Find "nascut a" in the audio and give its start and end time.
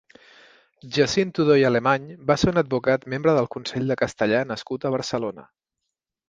4.55-4.95